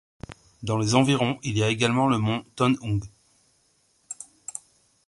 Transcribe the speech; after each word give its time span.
Dans 0.63 0.77
les 0.79 0.95
environs, 0.95 1.37
il 1.43 1.59
y 1.59 1.63
a 1.63 1.69
également 1.69 2.07
le 2.07 2.17
Mont 2.17 2.43
Tonhung. 2.55 3.01